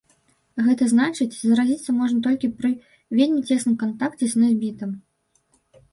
[0.67, 2.71] Гэта значыць, заразіцца можна толькі пры
[3.19, 4.99] вельмі цесным кантакце з носьбітам.